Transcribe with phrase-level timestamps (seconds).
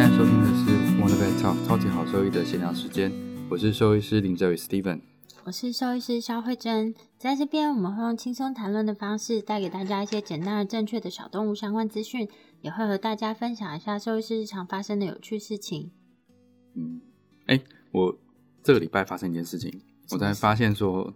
[0.00, 3.12] 在收听的是 Wonder Vet Talk 超级好兽医的闲聊时间，
[3.50, 5.02] 我是兽医师林哲宇 Steven。
[5.44, 12.26] 我是兽医师肖慧珍，在这边我们会用轻松谈论的方式，带给大家一些简单而正确的小动物相关资讯，
[12.62, 15.90] 也会和大家分享一下兽医师日常发生的有趣事情。
[16.72, 17.02] 嗯，
[17.44, 17.60] 哎、
[17.92, 18.16] 我
[18.62, 21.12] 这个礼拜发生一件事情，我才发现说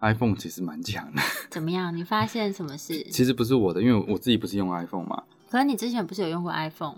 [0.00, 1.20] iPhone 其实蛮强的。
[1.50, 1.94] 怎么样？
[1.94, 3.04] 你发现什么事？
[3.12, 5.24] 其实不是我的，因为我自己不是用 iPhone 嘛。
[5.50, 6.96] 可是你之前不是有用过 iPhone？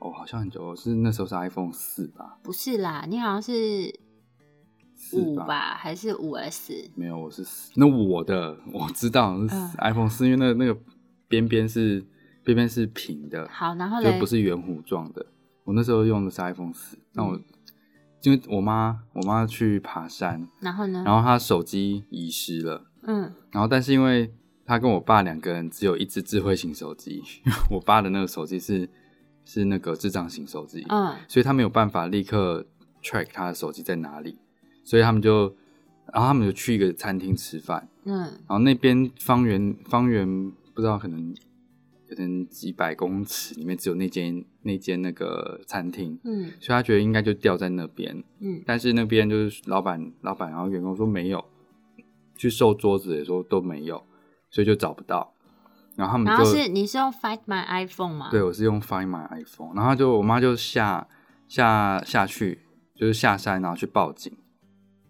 [0.00, 2.38] 哦，好像很久，是那时候是 iPhone 四吧？
[2.42, 3.98] 不是啦，你好像是？
[5.12, 6.90] 五吧，还是五 S？
[6.94, 10.78] 没有，我是四那我的我知道是嗯 iPhone 四、因为那个那个
[11.26, 12.04] 边边是
[12.44, 15.24] 边边是平的，好，然后就嘞，不是圆弧状的。
[15.64, 17.44] 我那时候用的是 iPhone 四，那我、嗯
[18.22, 21.02] 因为我妈我妈去爬山，然后呢？
[21.06, 24.30] 然后她手机遗失了，嗯，然后但是因为
[24.66, 27.22] 她跟我爸两个人只有一只智慧型手机，
[27.72, 28.86] 我爸的那个手机是
[29.52, 32.64] 是那个智障型手机，嗯，所以他没有办法立刻
[33.02, 34.38] track 他的手机在哪里，
[34.84, 35.52] 所以他们就，
[36.12, 41.34] 然后他们就去一个餐厅吃饭，嗯，然后那边方圆方圆不知道可能
[42.08, 51.44] 可能几百公尺里面只有那间那间那个餐厅，嗯，所以他觉得应该就掉在那边，嗯，但是那边就是老板老板然后员工说没有，
[52.36, 54.00] 去收桌子也说都没有，
[54.48, 55.34] 所以就找不到，
[56.00, 58.28] 然后他们然就后是你是用 Find My iPhone 吗？
[58.30, 61.06] 对，我是用 Find My iPhone，然后就我妈就下
[61.46, 62.62] 下下去，
[62.96, 64.32] 就是下山，然后去报警，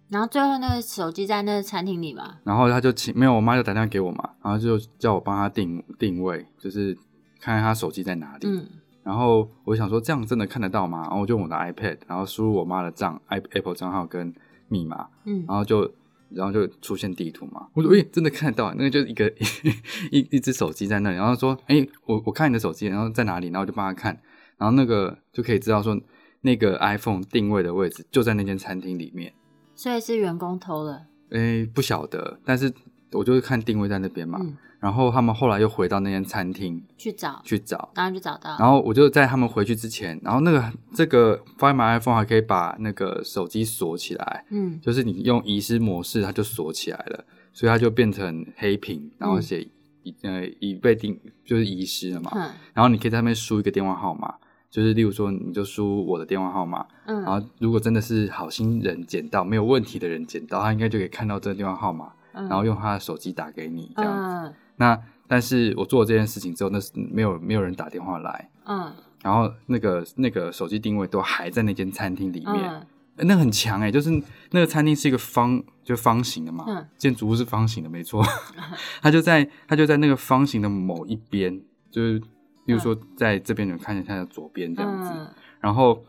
[0.09, 2.39] 然后最后那个手机在那个餐厅里嘛？
[2.43, 6.93] 然后她就请没有，我妈就打电话给我嘛，然后就叫我帮她定定位，就是
[7.41, 8.49] 看看她手机在哪里。
[8.49, 8.67] 嗯，
[9.05, 11.03] 然后我想说这样真的看得到吗？
[11.03, 14.35] 然后我就用我的 iPad，然后输入我妈的账 i Apple 账号跟
[14.67, 15.89] 密码，嗯然后就
[16.31, 17.67] 然后就出现地图嘛。
[17.75, 19.29] 我说诶、真的看得到，那个就是一个
[20.11, 23.47] 一一只手机在那里，然后说诶、我我看你的手机，然后在哪里？
[23.49, 24.21] 然后我就帮他看，
[24.59, 26.01] 然后那个就可以知道说
[26.43, 29.33] 那个 iPhone 定位的位置就在那间餐厅里面。
[29.75, 31.07] 所以是员工偷了。
[31.31, 32.73] 诶、不晓得，但是
[33.13, 34.39] 我就是看定位在那边嘛。
[34.43, 38.57] 嗯，然后他们后来又回到那间餐厅去找，去找，然后就找到。
[38.59, 49.69] 然后我就在他们回去之前，然后那个这个 Find My iPhone 还可以把那个手机锁起来，嗯就是你用遗失模式，它就锁起来了，所以它就变成黑屏，然后写
[50.03, 52.31] 已、呃已被定就是遗失了嘛。
[52.35, 54.35] 嗯然后你可以在那边输一个电话号码，
[54.71, 64.49] 就是例如说你就输我的电话号码，嗯，然后如果真的是好心人捡到没有问题的人捡到，他应该就可以看到这个电话号码，嗯然后用他的手机打给你这样子。
[64.49, 64.99] 嗯那
[65.29, 68.51] 但是我做了这件事情之后，那是没有没有人打电话来。
[68.65, 68.91] 嗯
[69.23, 72.87] 然后那个那个手机定位都还在那间餐厅里面，嗯
[73.17, 74.11] 欸那很强哎、就是
[74.53, 78.25] 那个餐厅是一个方就方形的嘛，嗯建筑物是方形的，没错。
[79.03, 81.61] 它就在它就在那个方形的某一边，
[81.91, 82.19] 就是
[82.65, 85.11] 比如说在这边你们看一下它的左边这样子。
[85.15, 85.29] 嗯
[85.61, 86.03] 然后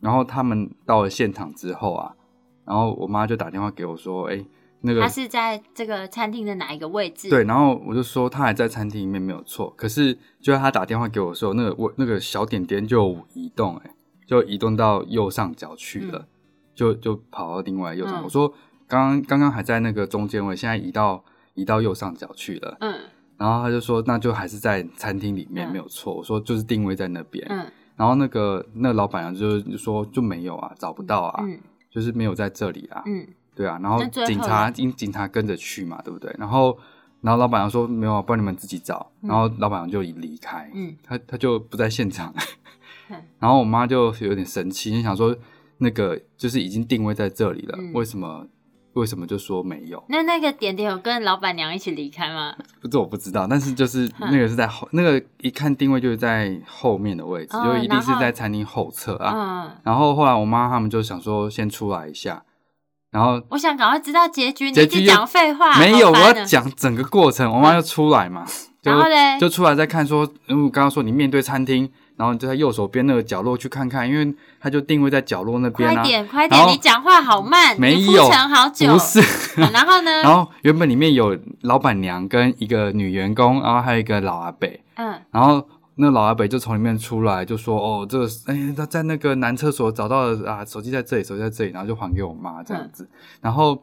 [0.00, 2.14] 然后他们到了现场之后啊，
[2.66, 4.44] 然后我妈就打电话给我说，哎、
[4.80, 7.28] 那个他是在这个餐厅的哪一个位置？
[7.28, 13.90] 对，，然后我就说他还在餐厅里面没有错，可是就在他打电话给我的时候，那个我那个小点点就移动、欸，
[14.26, 16.26] 就移动到右上角去了，
[16.74, 18.22] 就就跑到另外右上。
[18.22, 18.48] 嗯我说
[18.86, 21.24] 刚刚刚刚还在那个中间位，现在移到
[21.54, 22.76] 移到右上角去了。
[22.80, 22.94] 嗯
[23.36, 26.12] 然后他就说那就还是在餐厅里面、嗯没有错。
[26.12, 27.46] 我说就是定位在那边。
[27.48, 27.66] 嗯
[27.96, 31.58] 然后那个那个老板娘就就说就没有啊，找不到啊，嗯
[31.90, 33.02] 就是没有在这里啊。
[33.06, 33.26] 嗯
[33.58, 36.32] 对啊，然后警察呢因警察跟着去嘛，对不对？
[36.38, 36.78] 然后
[37.20, 39.10] 然后老板娘说没有啊，不然你们自己找。
[39.20, 42.32] 然后老板娘就离开，嗯他他就不在现场。
[43.10, 45.34] 嗯然后我妈就有点生气，就想说
[45.78, 48.46] 那个就是已经定位在这里了，嗯为什么
[48.92, 50.02] 为什么就说没有？
[50.08, 52.54] 那那个点点有跟老板娘一起离开吗？
[52.90, 59.32] 这我不知道，但是就是嗯 那个是在后，那个一看定位就是在后面的位置，哦就一定是在餐厅后侧啊。
[59.34, 62.42] 嗯，然后后来我妈他们就想说先出来一下，
[63.10, 66.32] 然后我想赶快知道结局，你结局又一直讲废话，没有，我要。
[66.44, 68.44] 讲整个过程，我妈就出来嘛，
[68.82, 75.94] 就然后嘞，就出来再看说，因为我刚刚说你面对餐厅，然后你就在右手边那个角落去看看，因为它就定位在角落那边啊。
[75.94, 78.92] 快点快点，你讲话好慢，没有好久。
[78.92, 79.20] 不是，
[79.56, 80.10] 嗯然后呢？
[80.22, 85.66] 然后原本里面有老板娘跟一个女员工，然后还有一个老阿伯，嗯然后
[86.00, 93.08] 那老阿伯就从里面出来，就说：“哦，这个哎，他在那个男厕所找到了啊，手机在这里，手机在这里，然后就还给我妈这样子。
[93.40, 93.74] 然后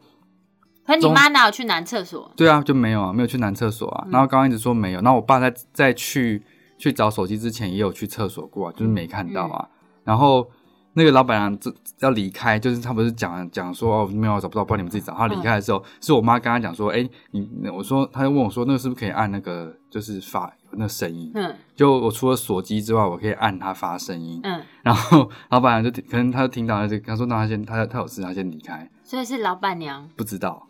[0.86, 2.32] 可你中妈哪有去男厕所？
[2.34, 4.06] 对啊，就没有啊，没有去男厕所啊。
[4.10, 6.42] 然后刚刚一直说没有，然后我爸在在去
[6.78, 9.68] 去找手机之前也有去厕所过啊，就是没看到啊。
[10.02, 10.48] 然后
[10.96, 15.12] 那个老板娘这要离开，就是他不是讲讲说哦没有找不到，帮你们自己找。
[15.12, 21.30] 他离开的时候，是我妈跟他讲说，哎、你我说他就问我说，那个是不是可以按那个就是发那声音。
[21.34, 24.40] 嗯就我除了锁机之外，我可以按它发声音。
[24.42, 30.66] 嗯，然后老板娘就可能他就听到了，就他说那他先他他有事，他先离开，所以是老板娘，不知道，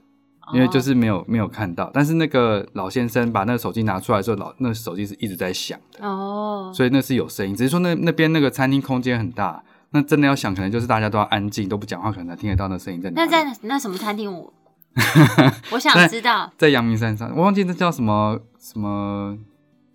[0.53, 1.89] 因为就哦是没有没有看到。
[1.95, 7.55] 但是那个老先生把那个手机拿出来的时候，老那个手机是一直在响的，哦，所以那是有声音。
[7.55, 13.25] 只是说那那边那个餐厅空间很大，那真的要想，可能就是大家都要安静，都不讲话，可能才听得到那声音在哪。
[13.25, 14.33] 那在那什么餐厅？
[14.33, 14.53] 我
[15.73, 16.51] 我想知道。
[16.59, 19.39] 在阳明山上，我忘记那叫什么什么，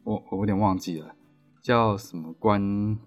[0.04, 1.08] 我我有点忘记了，
[1.62, 2.98] 叫什么关，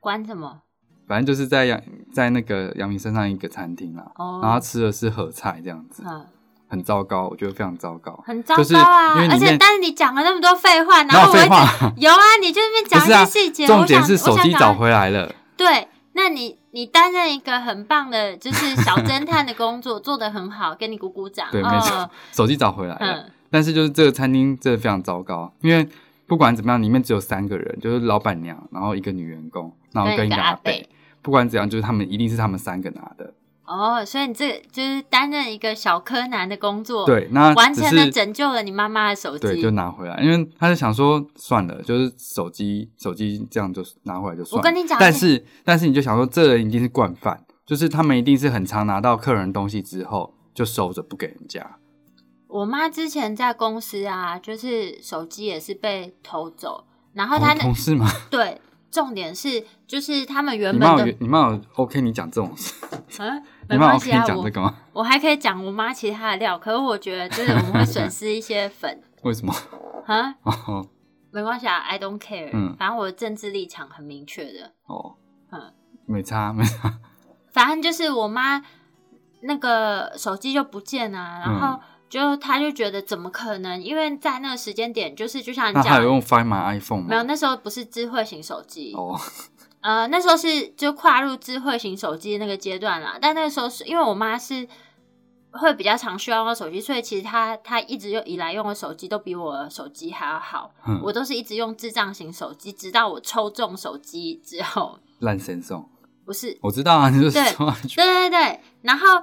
[0.00, 0.60] 关什么？
[1.06, 1.80] 反正就是在阳
[2.12, 4.10] 在那个阳明山上一个餐厅啦。
[4.16, 6.26] 哦，然后吃的是合菜这样子，嗯，
[6.66, 8.22] 很糟糕，我觉得非常糟糕。
[8.24, 9.14] 很糟糕啊！
[9.30, 11.90] 而且但是你讲了那么多废话，然后我一哪有废话。
[11.90, 21.48] 直有啊，你就那边讲一些细节，重点是手机找回来了，对，那你你担任一个很棒的，就是小 侦探的工作，做得很好，给你鼓鼓掌。
[21.52, 22.98] 对，哦没错，手机找回来了。
[23.00, 25.88] 嗯但是就是这个餐厅真的非常糟糕，因为
[26.26, 30.58] 不管怎么样，里面只有三个人，就是老板娘，然后一个女员工，然后跟一个阿。
[31.22, 33.32] 不管怎样，就是他们一定是他们三个拿的。
[33.66, 39.74] 哦，所以你这就是担任一个小柯南的工作，，对，那完成了拯救了你妈妈的手对，机就。
[39.74, 44.58] 拿回来，因为他就想说算了，就是手机手机这样就拿回来就算了。
[44.58, 51.76] 我跟你讲但是但是你就想说，这人一定是惯犯，就是他们一定是很常拿到客人东西之后就收着不给人家。
[52.46, 56.84] 我妈之前在公司啊，就是手机也是被偷走，
[57.14, 58.08] 然后哦她那、同事吗？
[58.30, 58.60] 对，
[58.92, 62.72] 重点是就是他们原本的妈有你妈有 OK 你讲这种事，
[63.18, 64.74] 嗯，没关系啊，讲这个吗？
[64.92, 69.54] 我还可以讲我妈其他的料，可是我觉得就是我们会损失一些粉 为什么？
[70.06, 70.86] 啊，哦
[71.30, 75.14] 没关系啊，I don't care，、嗯反正我的政治立场很明确的，哦，
[75.50, 75.72] 嗯，
[76.06, 76.98] 没差没差。
[77.52, 78.62] 反正就是我妈
[79.42, 83.82] 那个手机就不见啊，然嗯后就她就觉得怎么可能？
[83.82, 87.06] 因为在那个时间点，就是就像你讲的，那还有用 Find My iPhone 吗？
[87.08, 89.18] 没有那时候不是智慧型手机，哦，
[89.84, 93.18] 呃，那时候是就跨入智慧型手机的那个阶段啦。
[93.20, 94.66] 但那个时候是因为我妈是
[95.50, 100.70] 会比较常需要用到手机，所以其实她她一直用以来用的手机都比我的手机还要好。
[100.88, 105.86] 嗯我都是一直用智障型手机，直到我抽中手机之后，烂神送，
[106.24, 109.22] 不是我知道啊，你就对说对对对，然后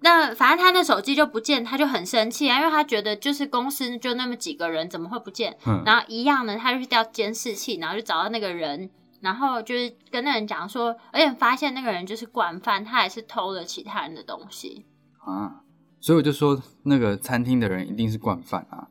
[0.00, 5.56] 那反正他那手机就不见，他就很生气啊，因为他觉得就是公司就那么几个人，怎么会不见？
[5.66, 14.86] 嗯然后一样呢，他就去调监视器，然后就找到那个人，然后就是跟那人讲说，而且发现那个人就是惯犯，他也是偷了其他人的东西。
[15.18, 15.60] 啊，
[16.00, 18.88] 所以我就说那个餐厅的人一定是惯犯啊。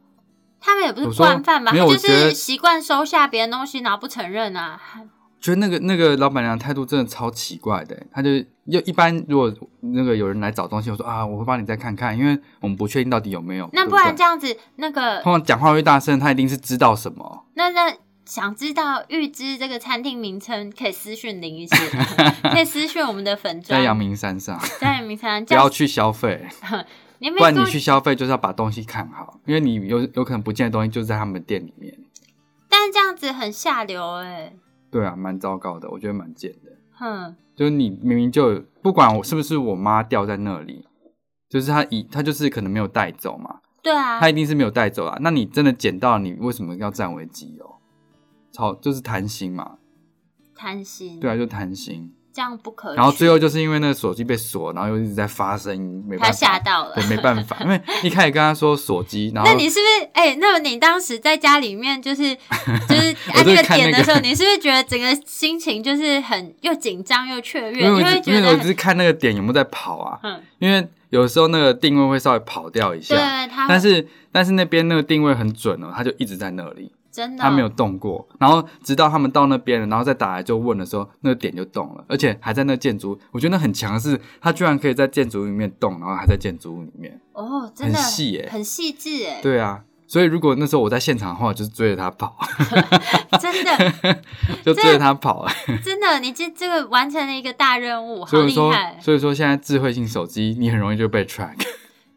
[0.61, 4.79] 他们也不是惯犯吧，没他就是习惯收下别人东西，然后不承认啊。
[5.39, 8.29] 觉得那个那个老板娘态度真的超奇怪的，他就
[8.65, 9.49] 又一般如果
[9.79, 13.69] 那个有人来找东西，我说啊，我会帮你再看看，因为我们不确定到底有没有。
[13.71, 17.45] 那不然这样子，那个通常讲话越大声，他一定是知道什么。
[17.53, 17.95] 那那
[18.29, 21.75] 想知道预知这个餐厅名称，可以私讯林医师，
[22.53, 26.47] 可以私讯我们的粉砖，在阳明山上，在阳明山，不要去消费，
[27.35, 31.97] 不然你去消费就是要把东西看好，因为你有有可能不见的东西就在他们店里面。
[32.69, 34.53] 但是这样子很下流哎、
[34.91, 36.71] 对啊，蛮糟糕的，我觉得蛮贱的。
[36.99, 40.85] 哼，就是你明明就不管我是不是我妈掉在那里，
[41.49, 45.17] 就是她一她就是可能没有带走嘛，对啊她，一定是没有带走啊。
[45.19, 47.78] 那你真的捡到，你为什么要占为己有？
[48.51, 49.77] 超就是贪心嘛，
[50.55, 52.13] 贪心，对啊，就贪心。
[52.31, 52.95] 这样不可取。
[52.95, 56.93] 然后最后就是因为那个手机被锁，然后又一直在发声音，没办他法，吓到了。
[56.93, 62.35] 对，没办法，因为一开始跟他说锁机，然后那你是不是哎、那么你当时在家里面就是
[62.87, 67.85] 就是按那个点的时候，你是不是觉得整个心情就是很又紧张又雀跃？
[67.85, 78.27] 因为你我只因为我只是看那个点有没有在跑啊，嗯，因为有时候那个定位会稍微跑掉一下，对，他但是但是那边那个定位很准哦，他就一直在那里，真的他没有动过。
[78.39, 83.19] 然后直到他们到那边了，然后再打来就问的时候，那个点就动了，而且还在那建筑。
[83.31, 87.19] 我觉得那很强的是，他居然可以在建筑物里面动，然后还在建筑物里面。
[87.33, 92.37] 哦，真的很细耶很细致哎，对啊，所以如果那时候我在现场的话，我就是追着他跑，
[93.39, 94.19] 真的
[94.63, 95.47] 就追着他跑。
[95.83, 101.55] 真的，你这这个完成了一个大任务，好 所以说厉害，，所以说现在智慧性手机你很容易就被 track，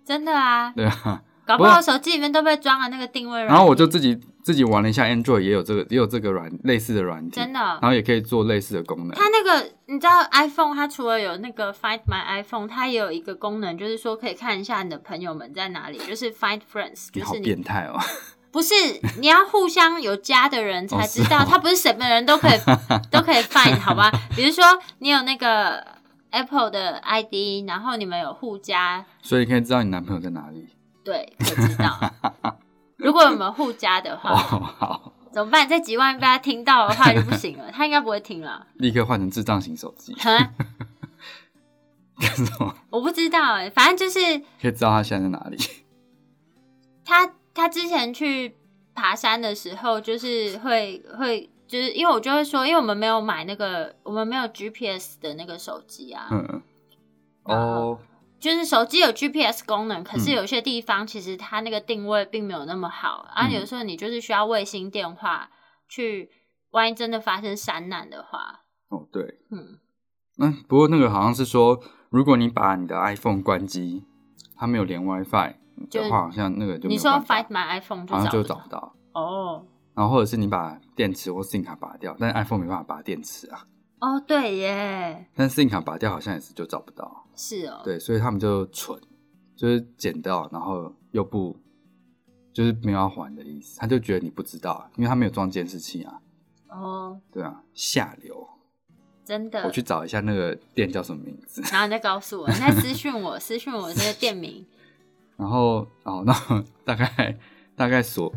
[0.04, 1.22] 真的啊，对啊。
[1.44, 9.10] 搞不好手机里面都被装了那个定位软，然后我就自己自己玩了一下 Android，也有这个也有这个软类似的软件，真的然后也可以做类似的功能。
[9.10, 17.98] 它那个你知道 iPhone 它除了有那个 Find My iPhone，它也有一个功能，就是说可以看一下你的朋友们在哪里，就是 Find Friends，就是你变态哦！
[18.52, 18.74] 不是
[19.18, 22.58] 你要互相有加的人才知道，哦哦它不是什么人都可以
[23.10, 24.12] 都可以 find 好吧？
[24.36, 24.64] 比如说
[24.98, 25.82] 你有那个
[26.30, 30.68] Apple 的 ID，然后你们有互加，所以可以知道你男朋友在哪里。
[31.04, 31.98] 对，我知道。
[32.96, 35.68] 如果我们互加的哦，话，好，怎么办？
[35.68, 38.66] 这几万被他听到的话就不行了， 他应该不会听了。
[38.74, 40.36] 立刻换成智障型手机， 哈，
[42.20, 42.74] 干什么？
[42.90, 45.56] 我不知道哎、反正就是可以知道他现在在哪里。
[47.04, 48.54] 他他之前去
[48.94, 56.62] 爬山的时候，就是会会就是因为我就会说，因为我们没有买那个，我们没有 GPS 的那个手机啊，嗯，
[57.44, 57.98] 然后哦，
[58.42, 60.34] 就是手机有 GPS 功能，可是嗯。
[60.34, 63.52] 有些地方其实它那个定位并没有那么好，啊，嗯。
[63.52, 65.48] 有时候你就是需要卫星电话
[65.88, 66.28] 去，
[66.72, 69.78] 万一真的发生山难的话，哦，对，嗯，
[70.38, 71.80] 嗯，不过那个好像是说，
[72.10, 74.04] 如果你把你的 iPhone 关机，
[74.56, 75.54] 它没有连 WiFi
[75.88, 78.94] 就的话，好像那个就没你说 Find My iPhone 就好像就找找不到。
[79.14, 79.66] 哦。
[79.94, 83.66] 然后或者是你把电池或 SIM 卡拔掉，但是 iPhone 没办法拔电池啊，
[84.02, 87.24] 哦，对耶，但是 SIM 卡拔掉好像也是就找不到。
[87.36, 89.00] 是哦，对，所以他们就蠢，
[89.54, 91.56] 就是捡到，然后又不
[92.52, 96.20] 就是没有要还的意思，他就觉得你不知道啊，因为他没有装监视器啊。
[96.68, 98.48] 哦，对啊，下流。
[99.24, 101.62] 真的我，去找一下那个店叫什么名字。
[101.70, 104.66] 然后你再告诉我，你再私讯我，私讯我这个店名，
[105.38, 106.34] 然后哦，那
[106.84, 107.38] 大概
[107.76, 108.34] 大概所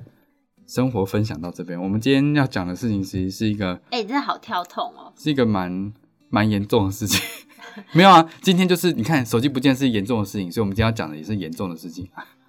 [0.68, 1.82] 生活分享到这边。
[1.82, 5.94] 我们今天要讲的事情，其实是一个哎、你真的好跳痛哦，是一个蛮
[6.30, 7.22] 蛮严重的事情。
[7.94, 12.08] 没有啊，今天就是你看手机不见是严重的事情，所以我们今天要讲的也是严重的事情。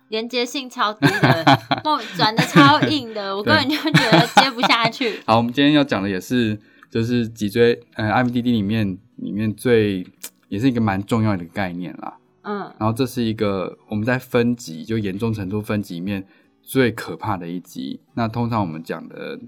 [0.08, 5.20] 连接性超低的，梦转的超硬的， 我根本就觉得接不下去。
[5.26, 6.56] 好，我们今天要讲的也是
[6.88, 10.06] 就是脊椎呃 IMDD 里面里面最
[10.49, 12.18] 也是一个蛮重要的概念啦。
[12.42, 16.25] 嗯，然后这是一个我们在分级就严重程度分级里面
[16.66, 18.00] 最可怕的一集。
[18.14, 19.40] 那通常我们讲的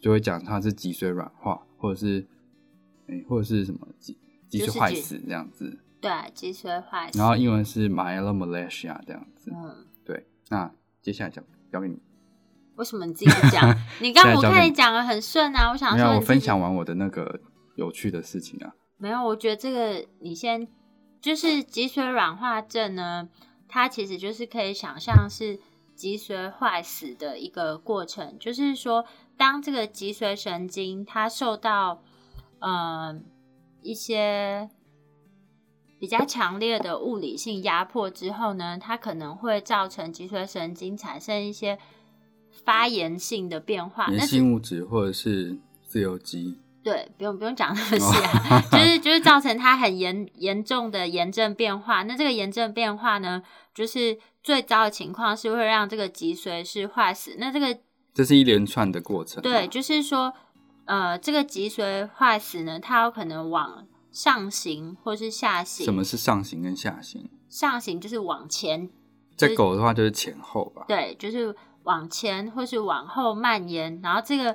[0.00, 2.26] 就会讲它是脊髓软化，或者是
[3.06, 5.78] 诶、或者是什么脊脊髓坏死这样子。
[6.00, 7.18] 对，脊髓坏死。
[7.18, 9.52] 然后英文是 myelomalacia 这样子。
[9.54, 11.96] 嗯，对，那接下来讲交给你。
[12.74, 13.72] 为什么你自己不讲？
[14.02, 17.40] 你刚我看 你讲的很顺啊，我想说，我分享完我的那个
[17.76, 18.74] 有趣的事情啊。
[18.96, 20.66] 没有，我觉得这个你先
[21.20, 23.28] 就是脊髓软化症呢，
[23.68, 25.60] 它其实就是可以想象是
[25.94, 29.04] 脊髓坏死的一个过程，就是说，
[29.36, 32.02] 当这个脊髓神经它受到
[32.58, 33.18] 呃
[33.82, 34.68] 一些
[35.98, 41.78] 比较强烈的物理性压迫之后呢，它可能会造成脊髓神经产生一些
[42.50, 52.02] 发炎性的变化，炎性物质或者是自由基，对，不用不用讲那么细啊， 就是就是造成它很严严重的炎症变化。
[52.02, 53.42] 那这个炎症变化呢，
[53.74, 57.34] 就是最糟的情况是会让这个脊髓是坏死。
[57.38, 57.76] 那这个
[58.12, 59.42] 这是一连串的过程啊。
[59.42, 60.32] 对，就是说，
[60.84, 65.84] 呃，这个脊髓坏死呢，它有可能往上行或是下行。
[65.84, 67.28] 什么是上行跟下行？
[67.48, 68.90] 上行就是往前，
[69.34, 70.84] 在就是狗的话就是前后吧。
[70.86, 74.54] 对，就是往前或是往后蔓延，然后这个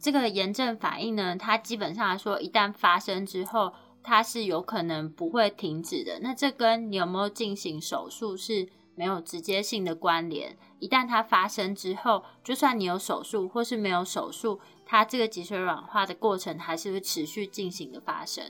[0.00, 6.20] 这个炎症反应呢，它基本上来说，一旦发生之后，它是有可能不会停止的。
[6.22, 8.68] 那这跟你有没有进行手术是
[8.98, 10.58] 没有直接性的关联。
[10.80, 18.44] 一旦它发生之后，就算你有手术或是没有手术，它这个脊髓软化的过程还是会持续进行的发生。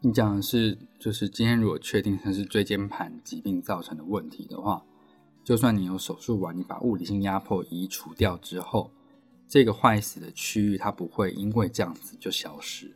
[0.00, 4.82] 你讲的是，就是今天如果确定它是椎间盘疾病造成的问题的话，
[5.44, 8.90] 就算你有手术完，你把物理性压迫移除掉之后，
[9.46, 12.90] 这个坏死的区域它不会因为这样子就消失，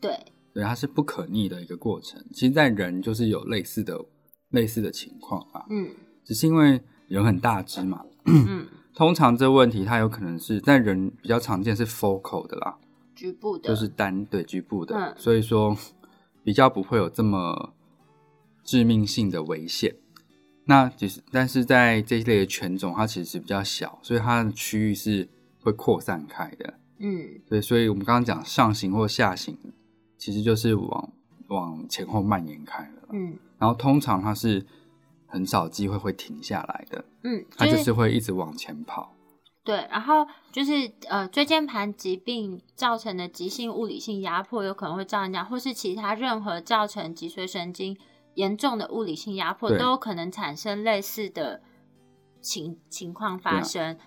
[0.00, 0.18] 对，
[0.52, 2.24] 对，它是不可逆的一个过程。
[2.32, 4.04] 其实，在人就是有类似的
[4.50, 5.94] 类似的情况啊，嗯
[6.28, 12.76] 只是因为人很大只嘛，嗯， 通常这问题它有可能是在人比较常见是 focal 的啦，
[13.14, 15.14] 局部的，就是单对局部的，嗯。
[15.16, 15.74] 所以说
[16.44, 17.72] 比较不会有这么
[18.62, 19.96] 致命性的危险。
[20.66, 25.26] 那其实，但是在这一类的犬种，它其实比较小，所以它的区域是
[25.62, 26.74] 会扩散开的。
[26.98, 27.40] 嗯。
[27.48, 29.56] 对，所以我们刚刚讲上行或下行，
[30.18, 31.10] 其实就是往
[31.46, 33.08] 往前后蔓延开了。
[33.12, 33.38] 嗯。
[33.58, 34.66] 然后通常它是
[35.28, 39.14] 很少机会会停下来的，嗯，它就是会一直往前跑。
[39.62, 47.94] 对，然后就是呃，椎间盘疾病造成的急性物理性压迫，有可能会造成这样，或是其他任何造成脊髓神经
[48.32, 51.60] 严重的物理性压迫，都有可能产生类似的
[52.40, 53.98] 情情况发生。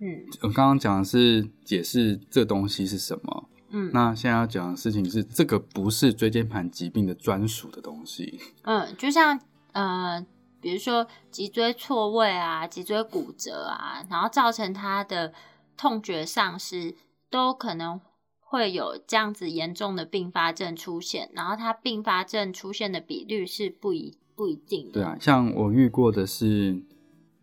[0.00, 8.38] 嗯我刚刚讲的是解释这东西是什么，嗯那现在要讲的事情是，这个不是椎间盘疾病的专属的东西。
[8.62, 9.40] 嗯，就像
[9.72, 10.24] 呃，
[10.60, 15.32] 比如说脊椎错位啊、脊椎骨折啊，然后造成他的
[15.76, 16.94] 痛觉丧失，
[17.30, 18.00] 都可能
[18.40, 21.30] 会有这样子严重的并发症出现。
[21.34, 24.92] 然后他并发症出现的比率是不一不一定的。
[24.92, 26.82] 对啊，像我遇过的是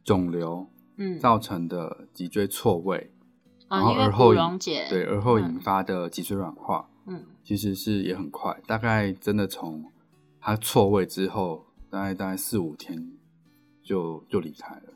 [0.03, 0.67] 肿瘤
[0.97, 3.11] 嗯，造成的脊椎错位，
[3.67, 9.91] 哦，然后而后溶解，对而后嗯引发的脊椎软化，嗯其实是也很快，大概真的从
[10.39, 13.11] 它错位之后，大概大概四五天
[13.83, 14.93] 就就离开了。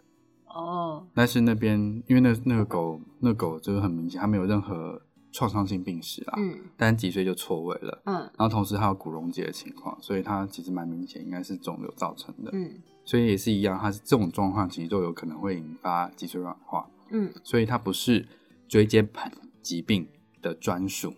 [0.48, 6.58] 哦，但是那边因为那那个狗，那狗就是很明显，它没有任何创伤性病史啦，嗯。
[6.76, 8.16] 但脊髓就错位了，嗯。
[8.16, 12.50] 然后同时还有骨溶解的情况，所以它其实蛮明显，应该是肿瘤造成的。
[12.54, 12.82] 嗯。
[13.06, 18.28] 所以也是一样，它是这种状况其实都有可能会引发脊髓软化，嗯，所以它不是
[18.68, 19.32] 椎间盘
[19.64, 20.08] 疾病
[20.42, 21.14] 的专属，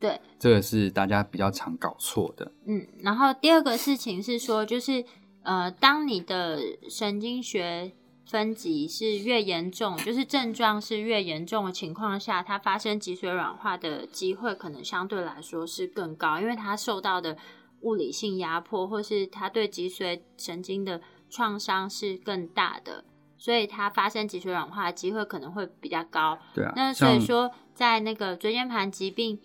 [0.00, 2.50] 对，这个是大家比较常搞错的。
[2.64, 5.04] 嗯，然后第二个事情是说，就是
[5.42, 7.92] 呃，当你的神经学
[8.26, 17.36] 分级是越严重，就是症状是越严重的情况下，它发生脊髓软化的机会可能相对来说是更高，因为它受到的
[17.82, 23.04] 物理性压迫，或是它对脊髓神经的创伤是更大的，
[23.36, 26.38] 所以它发生脊髓软化的机会可能会比较高。
[26.54, 29.40] 对啊，那所以说，在那个椎间盘疾病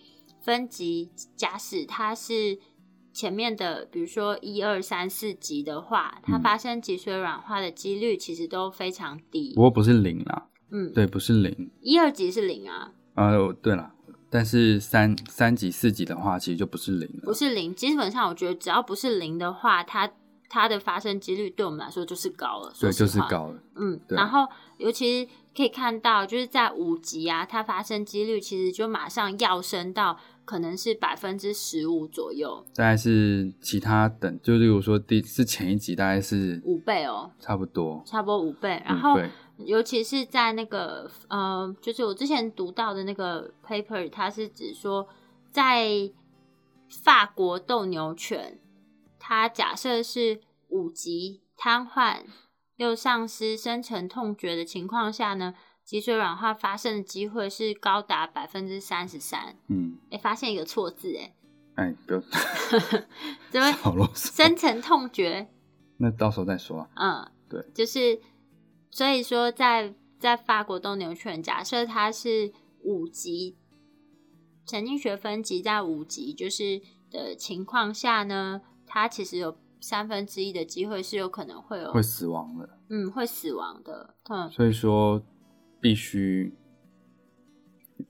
[0.46, 2.56] 分级，假使它是
[3.12, 9.62] 前面的，比如说一二三四级的话，它嗯发生脊髓软化的几率其实都非常低不。
[9.62, 11.68] 过不是零啦，嗯，对，不是零。
[11.80, 13.92] 一二级是零啊，呃，对了，
[14.30, 17.22] 但是三三级、四级的话，其实就不是零了。
[17.24, 17.74] 不是零。
[17.74, 20.12] 基本上，我觉得只要不是零的话，它
[20.48, 22.72] 它的发生几率对我们来说就是高了。
[22.80, 22.92] 对。
[22.92, 23.60] 就是高了。
[23.74, 24.46] 嗯，对然后
[24.78, 38.82] 尤其是可以看到，就是在五级啊，它发生几率其实就马上要升到可能是百分之十五左右，大概是其他等，就例如说第是前一级大概是五倍哦，差不多，差不多五倍。
[38.86, 39.20] 然嗯后，
[39.58, 45.06] 尤其是在那个呃，就是我之前读到的那个 paper，它是指说
[45.50, 46.10] 在
[46.88, 48.58] 法国斗牛犬，
[49.28, 52.20] 它假设是五级瘫痪
[52.76, 55.52] 又丧失深层痛觉的情况下呢，
[55.82, 59.56] 脊髓软化发生的机会是高达百分之三十三。
[59.66, 61.34] 嗯，哎，发现一个错字，哎，
[61.74, 62.20] 哎，不要
[63.50, 65.48] 怎么好啰嗦，深层痛觉？
[65.96, 67.22] 那到时候再说啊。
[67.24, 68.20] 嗯，对，就是
[68.92, 72.52] 所以说在，在法国斗牛犬，假设它是
[72.84, 73.56] 五级
[74.68, 84.14] 神经学分级在五级，就是的情况下呢，它其实有三分之一的机会是有可能会有会死亡的，嗯会死亡的。
[84.28, 85.22] 嗯，所以说
[85.80, 86.54] 必须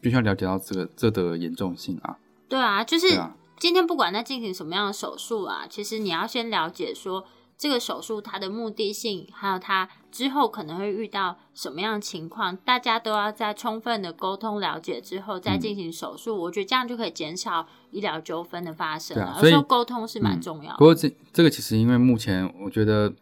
[0.01, 2.19] 必须要了解到这个这的严重性啊。
[2.49, 7.25] 对啊，就是啊今天不管在进行什么样的手术啊，其实你要先了解说
[7.59, 16.39] 这个手术它的目的性，还有它之后可能会遇到什么样的情况，大家都要在充分的沟通了解之后再进行手术。
[16.43, 19.15] 我觉得这样就可以减少医疗纠纷的发生。
[19.15, 20.77] 对啊所以沟通是蛮嗯重要的。
[20.79, 23.15] 不过这这个其实因为目前我觉得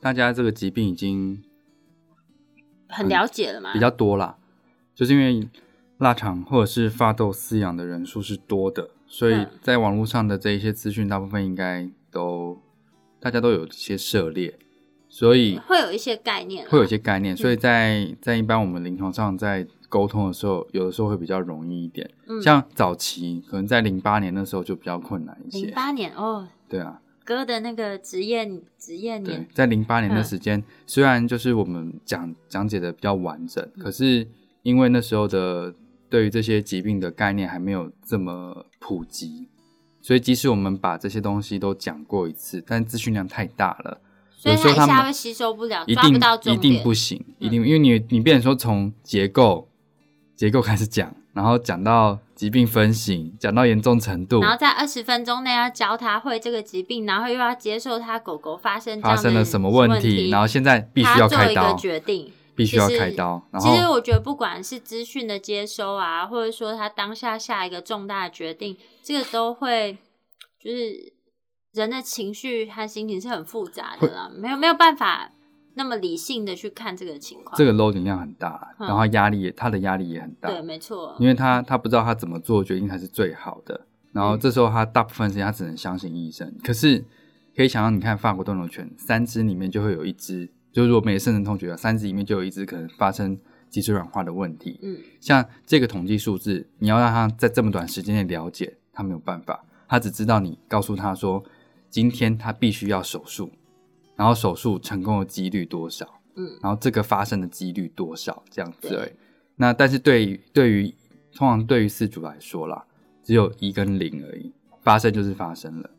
[0.00, 1.42] 大家这个疾病已经
[2.88, 3.72] 很了解了嘛？
[3.72, 4.38] 比较多啦，
[4.94, 5.48] 就是因为
[5.98, 12.62] 腊肠或者是发豆饲养的人数是多的，所以嗯在网络上的这一些资讯，大部分应该都
[13.20, 14.54] 大家都有一些涉猎，
[15.08, 22.08] 所以会有一些概念，会有一些概念，所以在在一般我们临床上在沟通的时候，有的时候会比较容易一点。
[22.26, 22.40] 嗯。
[22.42, 28.46] 像早期可能在零八年那时候就比较困难一些，零八年哦，对啊，哥的那个职业
[28.78, 30.24] 职业对年，，在零八年的嗯。
[30.24, 34.26] 时间，虽然就是我们讲讲解的比较完整，嗯可是
[34.62, 35.74] 因为那时候的
[36.10, 39.48] 对于这些疾病的概念还没有这么普及，
[40.08, 44.00] 所以即使我们把这些东西都讲过一次，但资讯量太大了，
[44.34, 46.82] 所以有时候他们一下会吸收不了，抓不到重一定。
[46.82, 49.68] 不行，嗯一定，因为你你变成说从结构
[50.34, 69.96] 结构开始讲，然后讲到疾病分型，讲到严重程度然，后在二十分钟内要教他会这个疾病，然后又要接受他狗狗发生这样发生了什么问问题，然后现在必须他做一个要开刀，决定，必须要开刀，然其实我觉得，不管是资讯的接收啊，或者说他当下下一个重大的决定，这个都会
[70.58, 71.12] 就是
[71.72, 75.30] 人的情绪和心情是很复杂的啦，没有没有办法
[75.74, 77.56] 那么理性的去看这个情况。
[77.56, 86.52] 这个 loading 量很大，嗯然后压力也他的压力也很大，对，没错，因为他他不知道他怎么做决定才是最好的，然后嗯这时候他大部分时间他只能相信医生。
[86.64, 87.04] 可是
[87.56, 93.36] 可以想象，你看法国斗牛犬，三只里面就会有一只，就是如果没有肾疼痛觉，三只里面就有一只可能发生
[93.68, 94.78] 脊髓软化的问题。
[94.80, 101.42] 嗯，像这个统计数字，你要让他在这么短时间内了解，他没有办法，他只知道你告诉他说，
[101.90, 103.50] 今天他必须要手术，
[104.14, 109.10] 然后手术成功的几率多少，嗯，然后这个发生的几率多少这样子对而已。
[109.56, 110.94] 那但是对于对于
[111.34, 112.84] 通常对于四主来说啦，
[113.24, 115.90] 只有一跟零而已，发生就是发生了，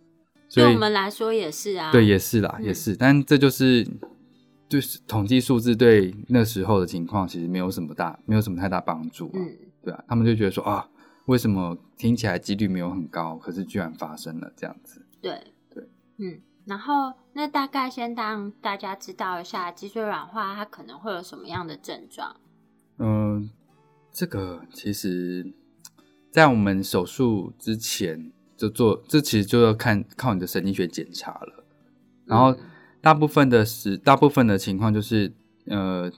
[0.48, 2.64] 所以对我们来说也是啊，对也是啦，嗯。
[2.64, 3.86] 也是，但这就是
[4.70, 9.32] 就是统计数字对那时候的情况其实没有什么大，没有什么太大帮助、啊。
[9.34, 10.88] 嗯，对啊，他们就觉得说啊，
[11.26, 15.04] 为什么听起来几率没有很高，可是居然发生了这样子？
[15.20, 15.84] 对对，
[16.18, 22.36] 嗯，然后那大概先让大家知道一下脊髓软化它可能会有什么样的症状。
[23.00, 23.50] 嗯、
[24.12, 25.52] 这个其实，
[26.30, 31.66] 在我们手术之前就做，这其实就要看靠你的神经学检查了。
[32.26, 32.60] 然后嗯
[33.02, 35.34] 大部分的时，大部分的情况就是，
[35.68, 36.12] 呃，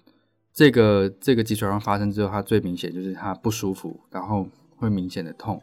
[0.53, 5.61] 这个这个脊髓上发生之后，它最明显就是它不舒服，然后会明显的痛。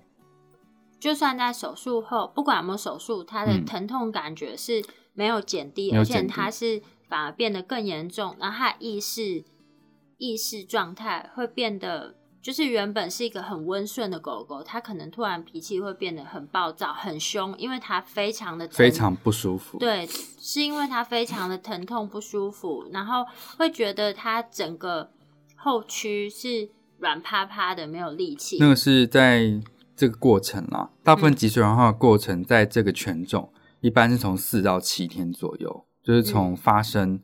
[1.01, 9.45] 就算在手术后，不管有没有手术，它的嗯疼痛感觉是没有减低，而且它是反而变得更严重，然后它的意识
[10.17, 19.79] 意识状态会变得，就是原本是一个很温顺的狗狗，它可能突然脾气会变得很暴躁、很凶，因为它非常的疼非常不舒服。
[19.79, 23.27] 对，是因为它非常的疼痛不舒服，然后
[23.59, 25.11] 会觉得它整个
[25.57, 28.59] 后躯是软趴趴的，没有力气。
[28.61, 29.61] 那个是在
[29.97, 37.21] 这个过程啦，大部分嗯脊髓软化的过程，在这个犬种一般是从四到七天左右，就是从嗯发生、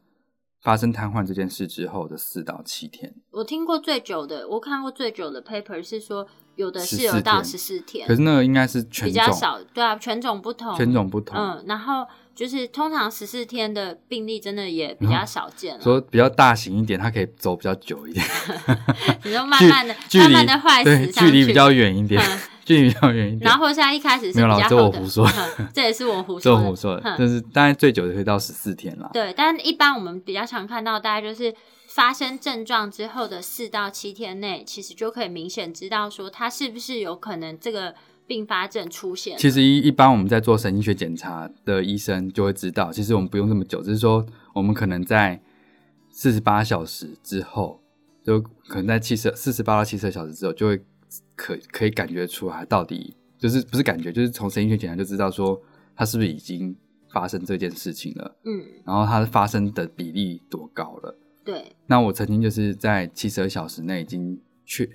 [0.64, 3.14] 发生瘫痪这件事之后的四到七天。
[3.30, 9.60] 我听过最久的，我看过最久的 paper 是说，有的是有到十四天，可是那个应该是犬种，比较少。
[9.74, 11.36] 对啊，犬种不同，犬种不同。
[11.38, 15.84] 嗯，然后就是通常十四天的病例真的也比较少见了。
[15.84, 18.24] 说比较大型一点，它可以走比较久一点，
[19.22, 23.40] 你就慢慢的、 慢慢的坏对死，距离比较远一点，嗯距离比较远一点。
[23.40, 25.26] 然后或者是它一开始是没有啦比我胡说
[25.58, 29.10] 嗯这也是我胡 这说这，我胡说的，嗯但是大概最久的可以到十四天啦。
[29.12, 31.54] 对，但一般我们比较常看到，大概就是
[31.88, 37.94] 发生症状之后的四到七天内，其实就可以明显知道说它是不是有可能这个
[38.26, 39.36] 并发症出现。
[39.38, 44.24] 其实一一般我们在做神经学检查的医生就会知道，其实我们不用这么久，只是说
[44.54, 45.40] 我们可能在
[46.10, 47.80] 四十八小时之后，
[48.24, 50.80] 就可能在七十四十八到七十二小时之后，就会
[51.36, 55.60] 可可以感觉出来到底就是不是感觉，就是从神经学检查就知道说
[55.96, 56.74] 他是不是已经
[57.12, 61.16] 发生这件事情了，嗯，然后它发生的比例多高了。
[61.44, 64.88] 对，那我曾经就是在七十二小时内已经确，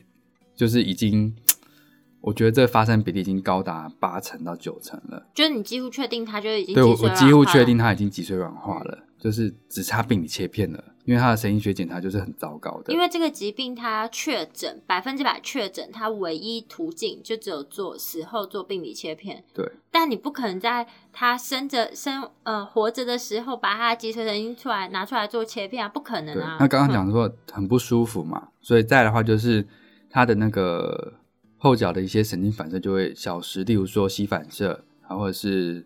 [0.55, 1.33] 就是已经，
[2.21, 5.29] 我觉得这个发生比例已经高达八成到九成了。
[5.33, 12.93] 就是你几乎确定它就已经对我，几乎确定它已经脊髓软化了，就是只差病理切片了，因为他的神经学检查就是很糟糕的。
[12.93, 19.43] 因为这个疾病它确诊百分之百确诊，它唯一途径就只有做死后做病理切片。
[19.53, 26.57] 对，但你不可能在他生着生呃活着的时候把它脊髓神经出来拿出来做切片啊，不可能，啊。
[26.59, 29.67] 那刚刚嗯讲说很不舒服嘛，所以再的话就是
[30.09, 31.15] 他的那个
[31.57, 35.85] 后脚的一些神经反射就会消失，例如说膝反射，啊或者是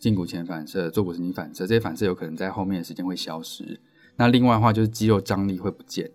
[0.00, 3.78] 胫骨前反射、坐骨神经反射，这些反射有可能在后面的时间会消失。
[4.16, 6.10] 那另外的话就是肌肉张力会不见，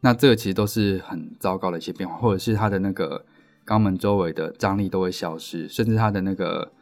[0.00, 3.24] 那这个其实都是很糟糕的一些变化，或者是它的那个
[3.66, 6.72] 肛门周围的张力都会消失，甚至它的那个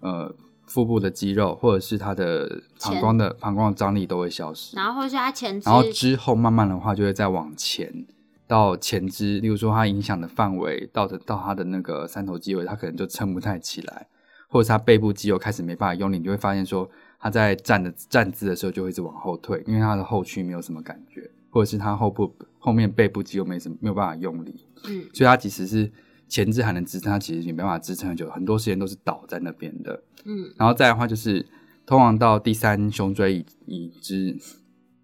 [0.00, 0.34] 呃
[0.66, 4.76] 腹部的肌肉，或者是它的膀胱的膀胱的张力都会消失。
[4.76, 8.06] 然后或是它前肢然后之后慢慢的话就会再往前
[8.46, 14.08] 到前肢，例如说它影响的范围到的到它的那个三头肌位，它可能就撑不太起来，
[14.48, 25.90] 或者是他背部肌肉开始没办法用力，你就会发现说他在站的站姿的时候就会一直往后退，因为他的后躯没有什么感觉，或者是他后部后面背部肌肉没什么没有办法用力，嗯所以他即使是
[26.28, 30.02] 前肢还能支撑，他其实也没办法支撑很久，很多时间都是倒在那边的。
[30.24, 31.46] 嗯然后再的话就是
[31.86, 34.36] 通往到第三胸椎已已知，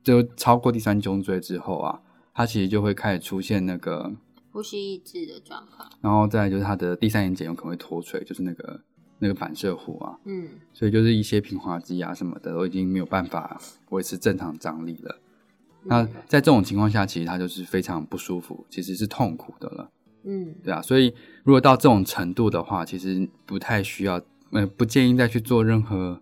[0.02, 2.00] 就超过第三胸椎之后啊，
[2.34, 4.12] 他其实就会开始出现那个，
[4.52, 5.90] 呼吸抑制的状况。
[6.02, 8.82] 然后再来就是他的第三眼睑有可能会脱垂，就是那个
[9.24, 13.58] 那个反射弧啊，嗯所以就是一些平滑肌啊什么的都已经没有办法
[13.88, 15.18] 维持正常张力了。
[15.84, 19.90] 那嗯在这种情况下，其实它就是非常不舒服，其实是痛苦的了。
[20.24, 24.20] 嗯对啊，所以如果到这种程度的话，其实不太需要，
[24.52, 26.20] 呃，不建议再去做任何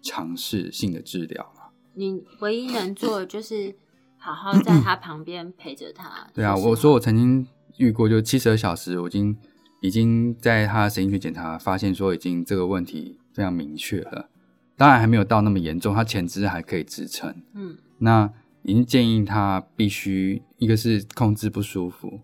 [0.00, 1.68] 尝试性的治疗啊。
[1.94, 3.74] 你唯一能做的就是
[4.16, 6.26] 好好在 他旁边陪着他。
[6.32, 9.36] 对啊，我说我曾经遇过，就七十二小时，我已经
[9.80, 14.28] 已经在他的神经学检查发现说，已经这个问题非常明确了。
[14.76, 17.34] 当然还没有到那么严重，他前肢还可以支撑。
[17.54, 22.20] 嗯那已经建议他必须一个是控制不舒服，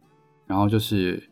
[0.46, 1.30] 然后就是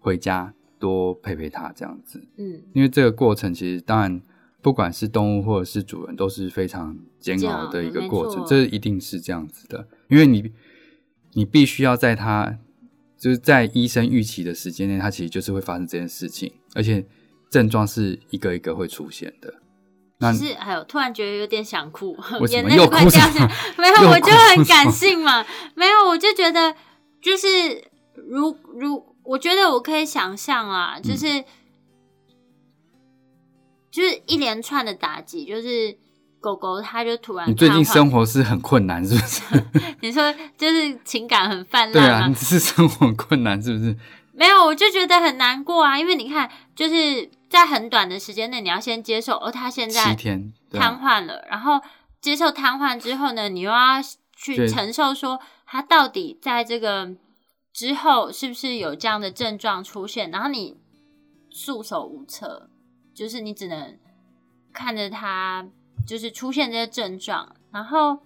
[0.00, 2.26] 回家多陪陪他这样子。
[2.36, 4.20] 嗯因为这个过程其实当然
[4.60, 10.52] 不管是动物或者是主人都是非常煎熬的一个过程，这一定是这样子的，因为你
[11.32, 12.58] 你必须要在它
[13.24, 17.02] 就是在医生预期的时间内，它其实就是会发生这件事情，而且
[17.50, 19.54] 症状是一个一个会出现的，
[20.18, 22.14] 那其实还有突然觉得有点想哭
[22.50, 23.54] 眼泪都快掉下来。
[23.78, 25.42] 没有，我就很感性嘛。
[25.74, 26.76] 没有，我就觉得
[27.22, 27.48] 就是
[28.28, 31.42] 如如，我觉得我可以想象啊，嗯就是、
[33.90, 35.96] 就是一连串的打击，就是
[36.44, 39.64] 狗狗它就突然你最近生活是很困难，是不是？
[40.02, 42.34] 你说就是情感很泛滥对啊，你？
[42.34, 43.96] 只是生活很困难，是不是？
[44.34, 51.80] 没有，我就觉得很难过啊，因为你看，就是在很短的时间内，你要先接受，哦他现七在天，瘫啊，痪了，然后
[52.20, 54.02] 接受瘫痪之后呢，你又要
[54.36, 57.14] 去承受说他到底在这个
[57.72, 60.76] 之后是不是有这样的症状出现，然后你
[61.50, 62.68] 束手无策，
[63.14, 63.96] 就是你只能
[64.72, 65.66] 看着他
[66.06, 68.18] 就是出现这些症状，然后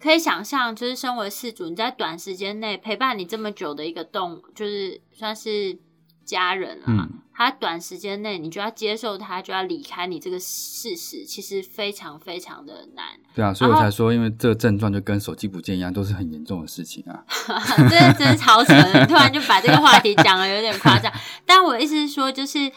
[0.00, 5.78] 可以想象，就是身为饲主，你在短时间内陪伴你这么久的一个动物，就是算是
[6.24, 7.08] 家人了嘛。
[7.10, 13.06] 嗯他短时间内你就要接受他，就要离开你这个事实，其实非常非常的难。
[13.34, 17.24] 对啊，所以我才说，因为这个症状就跟手机不见一样，都是很严重的事情啊。
[17.90, 19.00] 这真是超扯的！
[19.00, 21.12] 你突然就把这个话题讲的有点夸张。
[21.44, 22.70] 但我意思是说，就是，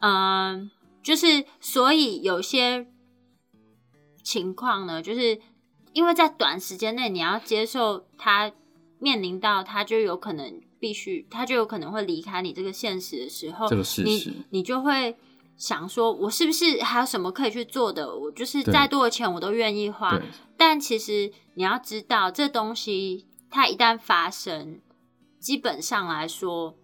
[0.00, 0.68] 嗯、
[1.00, 2.88] 就是所以有些
[4.22, 5.40] 情况呢，就是
[5.92, 8.52] 因为在短时间内你要接受他
[8.98, 15.16] 面临到他就有可能必须，他就有可能会离开你这个现实的时候，这个事实你你就会
[15.56, 18.16] 想说，我是不是还有什么可以去做的？
[18.16, 20.20] 我就是再多的钱我都愿意花。
[20.56, 24.80] 但其实你要知道，这东西它一旦发生，
[25.38, 26.76] 基本上来说，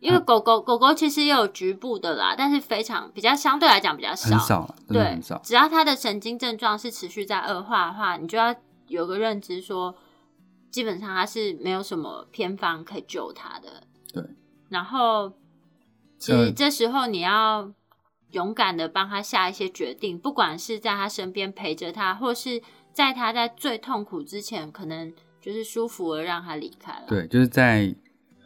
[0.00, 4.30] 因为嗯狗狗、狗狗其实也有局部的啦，但是非常比较相对来讲比较少。
[4.30, 5.40] 很少，对很少，。
[5.44, 8.54] 只要它的神经症状是持续在恶化的话，你就要
[8.88, 9.94] 有个认知说，
[10.70, 13.84] 基本上它是没有什么偏方可以救它的。
[14.12, 14.24] 对，
[14.70, 15.32] 然后
[16.18, 17.70] 其呃实这时候你要
[18.30, 27.04] 勇敢的帮他下一些决定，不管是在他身边陪着他，或是在他在最痛苦之前，可能就是舒服的让他离开了。
[27.06, 27.94] 对，就是在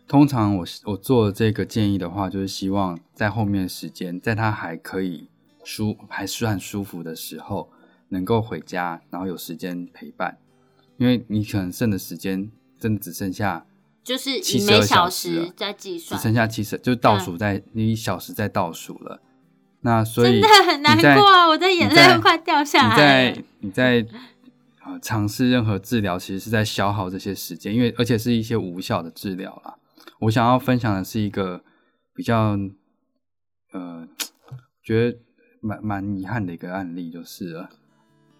[0.07, 5.29] 通常我我做这个建议的话，就是希望在后面的时间，在他还可以
[5.65, 7.71] 舒还算舒服的时候，
[8.11, 10.39] 能够回家，然后有时间陪伴，
[10.99, 13.67] 因为你可能剩的时间真的只剩下
[14.03, 19.21] 就是以72每小时在计算，只剩下七十，就是倒数在你一小时在倒数了。
[19.81, 21.47] 那所以真的很难过啊！
[21.49, 23.45] 我的眼泪都快掉下来你在。
[23.61, 24.07] 你在
[24.85, 29.75] 呃尝试任何治疗，其实是在消耗这些时间，因为而且是一些无效的治疗啦。
[30.25, 31.63] 我想要分享的是一个
[32.15, 32.59] 比较
[33.73, 34.07] 呃，
[34.83, 35.19] 觉得
[35.61, 37.71] 蛮蛮遗憾的一个案例，就是了，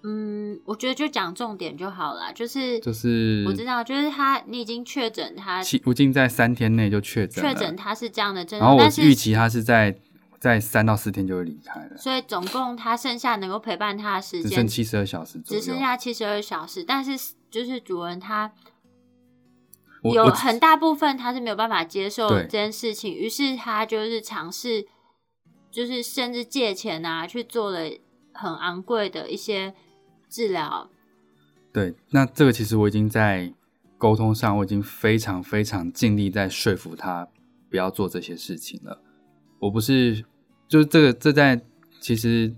[0.03, 9.99] 嗯，我觉得就讲重点就好了，就是就是我知道，就是他你已经确诊他其我已经在三天内就确诊，确诊他是这样的症然后，但是我预期他是在
[10.39, 15.61] 在三到四天就会离开了，所以总共他剩下能够陪伴他的时间只剩七十二小时只。
[15.61, 18.53] 剩下七十二小时，但是就是主人他
[20.13, 24.87] 有很大部分他是没有办法接受这件事情，于是他就是尝试，
[25.71, 27.89] 就是甚至借钱啊去做了
[28.33, 29.75] 很昂贵的一些
[30.29, 30.91] 治疗。
[31.73, 33.53] 对，那这个其实我已经在
[33.97, 37.27] 沟通上，我已经非常非常尽力在说服他
[37.71, 39.01] 不要做这些事情了。
[39.61, 40.25] 我不是，
[40.69, 41.61] 就是这个这在
[42.01, 42.55] 其实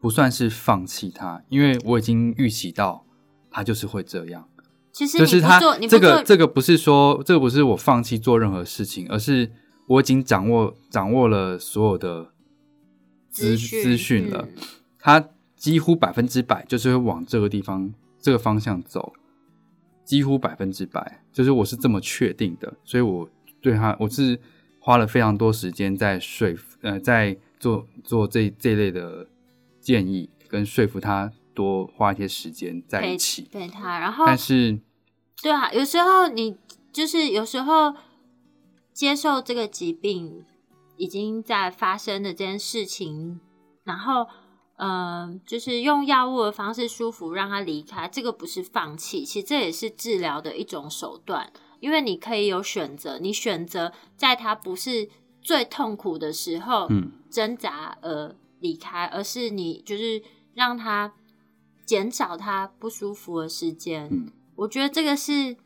[0.00, 3.06] 不算是放弃他，因为我已经预期到
[3.50, 4.46] 他就是会这样。
[4.92, 9.50] 其实就是他这个，这个不是说这个不是我放弃做任何事情，而是
[9.88, 12.30] 我已经掌握掌握了所有的
[13.30, 14.48] 资资讯资讯了。
[14.56, 14.62] 嗯
[15.04, 19.12] 他几乎百分之百就是会往这个地方这个方向走，
[20.04, 23.28] 几乎百分之百，就是我是这么确定的，所以我
[23.60, 24.38] 对他我是
[24.78, 29.26] 花了非常多时间在说服呃在做做这这类的
[29.80, 34.80] 建议，跟说服他多花一些时间在一起，陪他，然后但是
[35.42, 36.56] 对啊，有时候你
[36.92, 37.94] 就是有时候
[38.92, 40.44] 接受这个疾病
[40.96, 43.40] 已经在发生的这件事情，
[43.84, 44.26] 然后
[44.76, 55.08] 嗯、呃就是用药物的方式舒服让他离开，这个不是放弃，其实这也是治疗的一种手段，因为你可以有选择，你选择在他不是
[55.40, 60.22] 最痛苦的时候，嗯，挣扎而离开，而是你就是
[60.54, 61.12] 让他
[61.84, 64.08] 减少他不舒服的时间。
[64.10, 65.56] 嗯我觉得这个是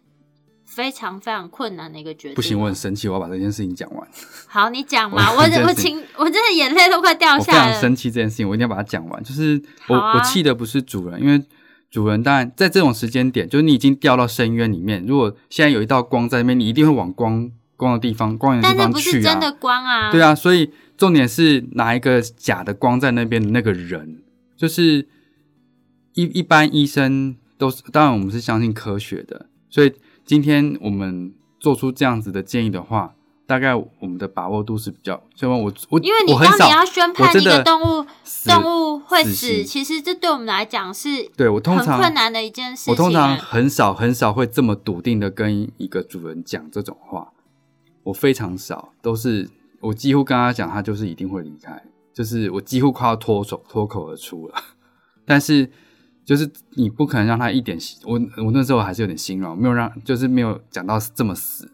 [0.64, 2.34] 非常非常困难的一个决定。
[2.36, 4.08] 不行，我很生气，我要把这件事情讲完。
[4.46, 7.72] 好，你讲嘛，我我情我真的眼泪都快掉下来了。
[7.72, 9.22] 常生气这件事情，我一定要把它讲完。
[9.24, 11.44] 就是我、啊我气的不是主人，因为
[11.90, 18.92] 主人当然在这种时间点，就是你已经掉到深渊里面，如果现在有一道光在那边，你一定会往光光的地方、光源地方去啊。
[18.92, 20.12] 不是真的光啊。
[20.12, 24.22] 对啊，所以重点是拿一个假的光在那边的那个人，
[24.56, 25.08] 就是
[26.16, 29.92] 一一般医生都是，当然我们是相信科学的，所以
[30.24, 33.14] 今天我们做出这样子的建议的话，
[33.46, 38.06] 大概我们的把握度是比较，所以我我因为你当你要宣判一个动物
[38.46, 42.92] 动物会死其实这对我们来讲是对我通很常困难的一件事情。
[42.92, 47.30] 我通常哎很少很少会这么笃定的跟一个主人讲这种话，
[48.04, 49.50] 我非常少，都是
[49.80, 51.82] 我几乎跟他讲，他就是一定会离开，
[52.14, 54.54] 就是我几乎快要脱手脱口而出了，
[55.26, 55.70] 但是
[56.26, 61.70] 就是你不可能让他一点希，我我那时候还是有点心软，没有让就是没有讲到这么死，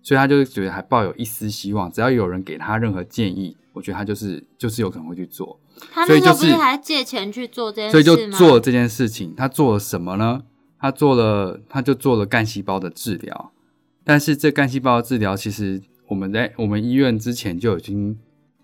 [0.00, 5.58] 所以他就觉得还抱有一丝希望，只要有人给他任何建议，我觉得他就是就是有可能会去做。
[5.90, 8.38] 他那时候不是还借钱去做这件事所以就？
[8.38, 9.34] 做了这件事情。
[9.36, 10.42] 他做了什么呢？
[10.78, 13.52] 他做了，他就做了干细胞的治疗。
[14.04, 18.16] 但是这干细胞的治疗，其实我们在我们医院之前就已经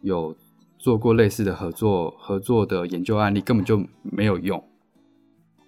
[0.02, 0.36] 有
[0.78, 4.64] 做过类似的合作合作的研究案例，根本就没有用，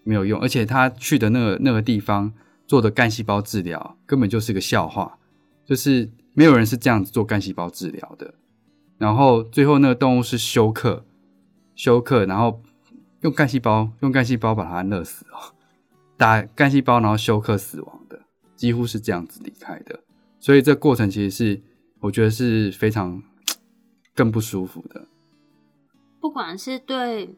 [0.05, 0.41] 没有用。
[0.41, 2.33] 而且他去的那个那个地方
[2.67, 5.19] 做的干细胞治疗，根本就是个笑话，
[5.65, 8.35] 就是没有人是这样子做干细胞治疗的。
[8.97, 11.05] 然后最后那个动物是休克，
[11.75, 12.63] 休克，然后
[13.23, 15.53] 用干细胞用干细胞把它安乐死哦，
[16.17, 18.21] 打干细胞然后休克死亡的，
[18.55, 20.01] 几乎是这样子离开的。
[20.39, 21.63] 所以这过程其实是
[22.01, 23.23] 我觉得是非常
[24.15, 25.07] 更不舒服的，
[26.21, 27.35] 不管是对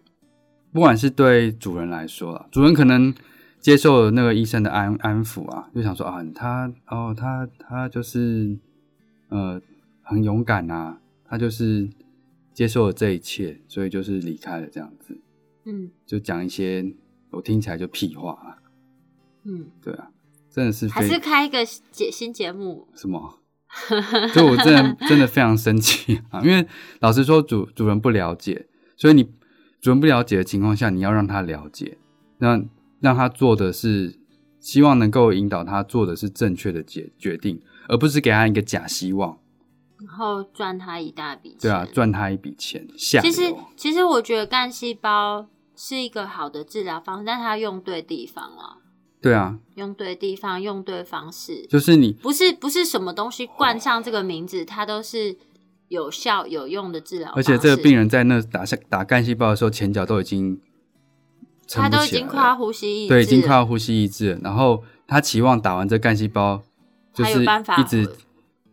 [0.77, 3.15] 不管是对主人来说啊，主人可能
[3.61, 8.59] 接受了那个医生的安安抚啊，就想说啊，他哦他他就是
[9.31, 9.59] 呃
[10.03, 11.89] 很勇敢啊，他就是
[12.53, 15.19] 接受了这一切，所以就是离开了这样子。
[15.65, 16.85] 嗯就讲一些
[17.31, 18.61] 我听起来就屁话啊，
[19.45, 20.11] 嗯，对啊，
[20.51, 23.39] 真的是还是开一个节新节目，什么？
[24.35, 26.43] 就我真的真的非常生气啊！
[26.45, 26.67] 因为
[27.01, 29.31] 老实说主，主人不了解，所以你
[29.87, 31.97] 主人不了解的情况下，你要让他了解，
[32.39, 32.61] 那
[32.99, 34.19] 让他做的是
[34.59, 39.39] 希望能够引导他做的是正确的决决定，而不是给他一个假希望，
[40.01, 41.59] 然后赚他一大笔钱。
[41.61, 43.55] 对啊，赚他一笔钱下其实。
[43.77, 45.47] 其实我觉得干细胞
[45.77, 48.79] 是一个好的治疗方式，但他用对地方了，
[49.23, 55.37] 对啊，用对地方，用对方式，就是你不是不是什么东西冠上这个名字，它都是
[55.89, 57.31] 有效有用的治疗。
[57.35, 60.61] 而且这个病人在那打下打干细胞的时候，前脚都已经
[61.69, 64.41] 他都已经快要呼吸抑制，对，已经快要呼吸抑制了。
[64.43, 66.63] 然后他期望打完这干细胞，
[67.13, 68.17] 就是一直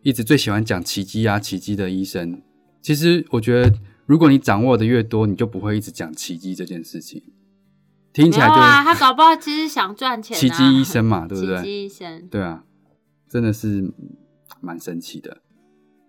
[0.02, 2.42] 一直最喜欢讲奇迹啊奇迹的医生。
[2.82, 7.22] 其实我觉得，如果你掌握的越多，你就不会一直讲奇迹这件事情。
[8.12, 10.40] 听起来就啊，他搞不好其实想赚钱、啊。
[10.40, 11.64] 奇迹医生嘛，对不对 奇对？
[11.64, 12.64] 迹医生，对啊，
[13.28, 13.92] 真的是
[14.60, 15.38] 蛮神奇的。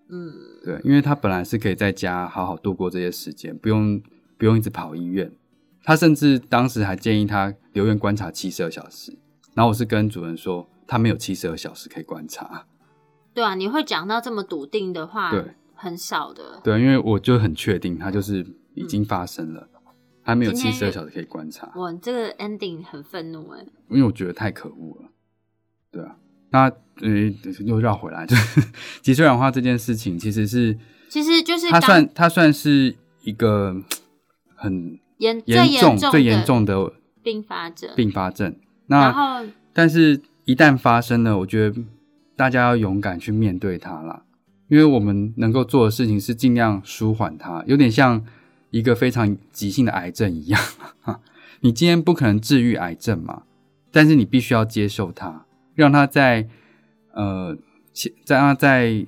[0.09, 0.31] 嗯，
[0.63, 4.01] 对，因为他本来是可以在家好好度过这些时间，不用
[4.37, 5.31] 不用一直跑医院。
[5.83, 9.17] 他甚至当时还建议他留院观察七十二小时。
[9.53, 12.65] 然后我是跟主人说，他没有七十二小时可以观察。
[13.33, 16.59] 对啊，你会讲到这么笃定的话，对，很少的。
[16.63, 19.69] 对，因为我就很确定，他就是已经发生了，
[20.23, 21.71] 他没有七十二小时可以观察。
[21.75, 25.09] 我这个 ending 很愤怒哎，因为我觉得太可恶了。
[25.91, 26.17] 对啊，
[26.55, 27.09] 那呃
[27.65, 28.61] 又绕回来， 就是
[29.01, 30.77] 脊髓软化这件事情，其实是
[31.09, 33.75] 其实就是它算它算是一个
[34.55, 38.55] 很严最严重、最严重的并发症，并发症。
[38.87, 41.81] 然那后但是，一旦发生了，我觉得
[42.37, 44.23] 大家要勇敢去面对它啦。
[44.67, 48.23] 因为我们能够做的事情是尽量舒缓它，有点像
[48.71, 50.61] 一个非常急性的癌症一样。
[51.61, 53.43] 你今天不可能治愈癌症嘛，
[53.91, 56.47] 但是你必须要接受它，让他在
[57.13, 57.55] 呃
[57.93, 59.05] 前在让它在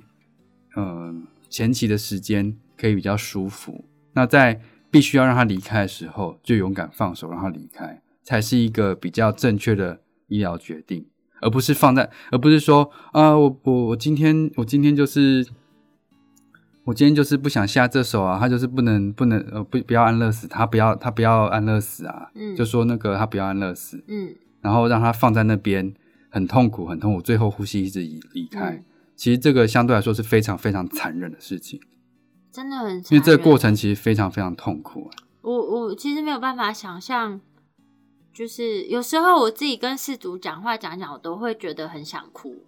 [0.75, 1.15] 呃
[1.49, 3.85] 前期的时间可以比较舒服。
[4.13, 11.05] 那在必须要让他离开的时候，就勇敢放手让他离开，才是一个比较正确的医疗决定。
[11.39, 15.47] 而不是放在，而不是说啊，我我我今天我今天就是
[16.85, 25.93] 我今天就是不想下这手啊，他就是不能不能呃不不要安乐死，他不要他不要安乐死啊，嗯就说那个他不要安乐死，嗯，然后让他放在那边
[26.29, 28.71] 很痛苦很痛苦，最后呼吸一直离离开。
[28.71, 28.85] 嗯
[29.17, 31.81] 其实这个相对来说是非常非常残忍的事情，
[32.51, 35.11] 真的很残忍，因为这个过程其实非常非常痛苦、啊。
[35.41, 35.57] 我
[35.87, 37.41] 我其实没有办法想象，
[38.31, 42.67] 就是有时候我自己跟事主讲话讲讲，我都会觉得很想哭。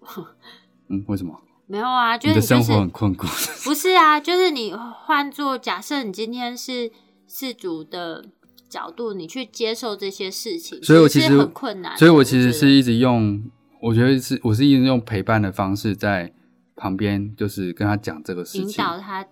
[0.87, 1.39] 嗯，为什么？
[1.67, 3.27] 没有啊，就是就是活很困苦。
[3.63, 6.91] 不是啊，就是你换做假设你今天是
[7.27, 8.25] 事主的
[8.69, 11.97] 角度，你去接受这些事情，所以我其实很困难。
[11.97, 13.43] 所以我其实是一直用，
[13.81, 16.31] 我觉得是我是一直用陪伴的方式在
[16.75, 19.27] 旁边，就是跟他讲这个事情引，导他，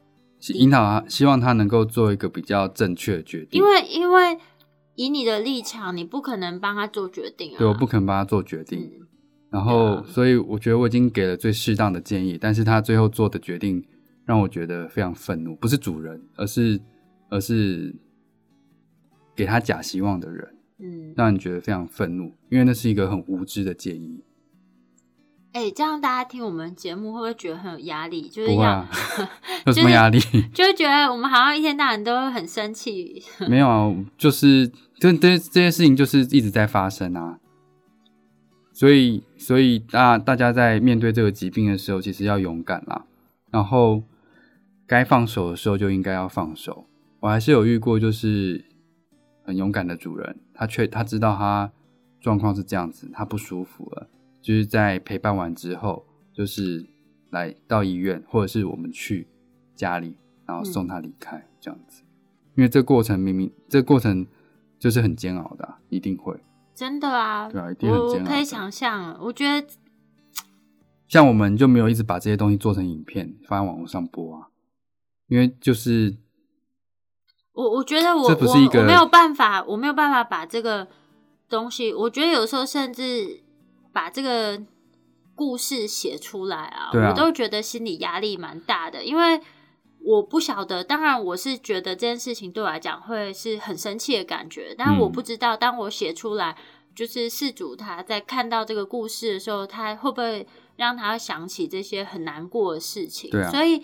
[0.53, 3.61] 引导他，希望他能够做一个比较正确的决定。
[3.61, 4.37] 因为因为
[4.95, 7.57] 以你的立场，你不可能帮他做决定啊。
[7.59, 8.79] 对，我不可能帮他做决定。
[8.79, 9.07] 嗯
[9.49, 13.81] 然后，啊所以我觉得我已经给了最适当的建议，但是他最后做的决定
[14.25, 16.77] 让我觉得非常愤怒，不是主人，而是
[17.29, 17.95] 而是
[19.37, 24.23] 给他假希望的人，嗯，让你觉得非常愤怒，因为那是一个很无知的建议。
[25.53, 28.27] 哎、这样大家听我们节目会不会觉得很有压力？
[28.27, 28.89] 就是要、不会啊，
[29.65, 30.19] 有什么压力？
[30.53, 33.23] 就会觉得我们好像一天到晚都会很生气。
[33.47, 34.67] 没有啊，就是
[34.99, 37.39] 这这这些事情就是一直在发生啊。
[38.71, 43.05] 所以，所以大大家在面对这个疾病的时候，其实要勇敢啦。
[43.49, 44.03] 然后，
[44.85, 46.85] 该放手的时候就应该要放手。
[47.21, 48.63] 我还是有遇过，就是
[49.47, 51.71] 很勇敢的主人，他却他知道他
[52.19, 54.09] 状况是这样子，他不舒服了，
[54.41, 56.85] 就是在陪伴完之后，就是
[57.29, 59.25] 来到医院，或者是我们去
[59.73, 62.03] 家里，然后送他离开、这样子。
[62.55, 64.27] 因为这过程明明这过程
[64.77, 66.37] 就是很煎熬的啊、一定会。
[66.75, 69.65] 真的啊，对啊一定很煎熬我可以想象，我觉得
[71.07, 74.49] 像我们就没有一直把这些东西做成影片放在网络上播啊，
[75.27, 76.17] 因为就是
[77.57, 80.87] 我我觉得我我我没有办法，我没有办法把这个
[81.49, 83.41] 东西，我觉得有时候甚至
[83.91, 84.61] 把这个
[85.33, 89.41] 故事写出来啊，啊我都觉得心理压力蛮大的，因为
[90.05, 96.55] 我不晓得，当然我是觉得这件事情对我来讲会是很生气的感觉，但嗯我不知道当我写出来，
[96.95, 100.45] 就是事主他在看到这个故事的时候，他会不会
[100.75, 103.31] 让他想起这些很难过的事情？
[103.31, 103.83] 对啊所以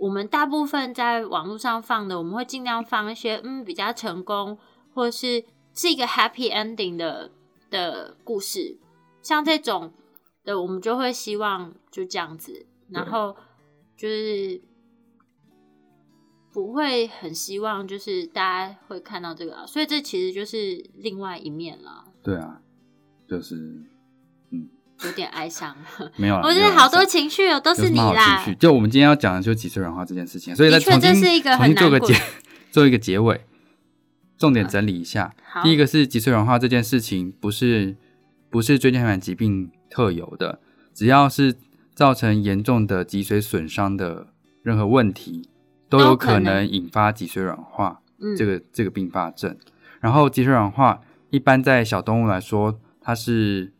[0.00, 4.58] 我们大部分在网络上放的，我们会尽量放一些嗯比较成功，
[4.94, 5.44] 或者是
[5.74, 7.30] 是一个 happy ending 的
[7.68, 8.78] 的故事，
[9.20, 9.92] 像这种
[10.42, 13.36] 的，我们就会希望就这样子，然后
[13.94, 14.62] 就是
[16.50, 22.62] 不会很希望就是大家会看到这个啊，所以这其实就是另外一面了，对啊，
[23.28, 23.84] 就是
[25.04, 25.74] 有点哀伤。
[26.16, 26.42] 没有啦。
[26.42, 28.58] 我没觉得好多情绪哦，都是你啦情绪。。
[28.58, 32.14] 就我们今天要讲的就是脊髓软化这件事情，所以再的确重新这是一个重新做个结
[32.70, 33.40] 做一个结尾，
[34.38, 35.34] 重点整理一下。
[35.44, 37.96] 好，第一个是脊髓软化这件事情，不是
[38.48, 40.60] 不是椎间盘疾病特有的，
[40.94, 41.56] 只要是
[41.94, 44.28] 造成严重的脊髓损伤的
[44.62, 45.48] 任何问题，
[45.88, 49.56] 都有可能引发脊髓软化嗯这个这个并发症。
[50.00, 53.72] 然后脊髓软化一般在小动物来说，它是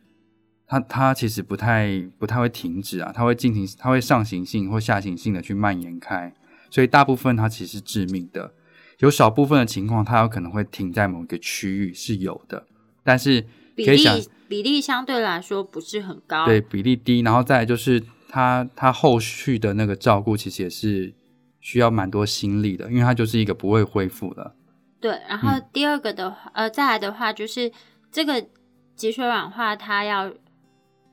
[0.70, 6.32] 它它其实不太不太会停止啊，它会进行它会上行性或下行性的去蔓延开，
[6.70, 8.52] 所以大部分它其实是致命的。
[9.00, 12.68] 有少部分的情况，它有可能会停在某一个区域是有的，
[13.02, 13.44] 但是
[13.74, 16.46] 比可以想例比例相对来说不是很高。
[16.46, 21.12] 对比例低，然后再来就是它它后续的那个照顾其实也是
[21.60, 24.54] 需要蛮多心力的，因为它就是一个不会恢复的。
[25.00, 27.72] 对，然后嗯第二个的话，呃，再来的话就是
[28.12, 28.46] 这个
[28.94, 30.30] 脊髓软化，它要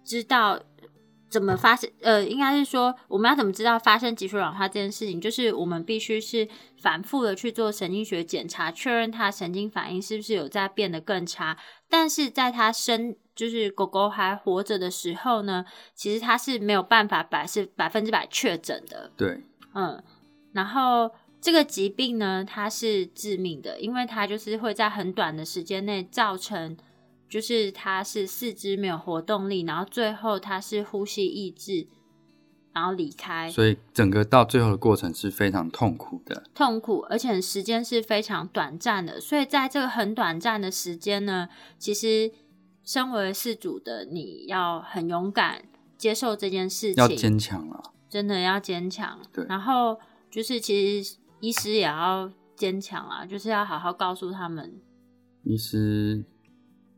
[0.07, 0.57] 知道
[1.29, 6.47] 怎么发生，呃，应该是说我们要怎么知道发生脊髓软化这件事情，就是我们必须是
[6.81, 11.57] 反复的去做神经学检查，确认它神经反应是不是有在变得更差。
[11.89, 19.11] 但是在它生就是狗狗还活着的时候呢，其实它是没有办法百是百分之百确诊的。
[19.17, 19.41] 对，
[19.73, 20.01] 嗯，
[20.53, 26.77] 然后这个疾病呢，它是致命的，因为它就是会在很短的时间内造成，
[27.29, 31.87] 就是它是四肢没有活动力，然后最后它是呼吸抑制，
[32.73, 36.43] 然后离开，所以整个到最后的过程是非常痛苦的。
[36.53, 39.19] 痛苦，而且时间是非常短暂的。
[39.19, 42.31] 所以在这个很短暂的时间呢，其实
[42.83, 45.63] 身为事主的你要很勇敢
[45.97, 49.19] 接受这件事情，要坚强了，真的要坚强。
[49.33, 49.99] 对然后
[50.29, 54.79] 就是其实医师也要坚强啊，就是要好好告诉他们，
[55.43, 56.23] 医师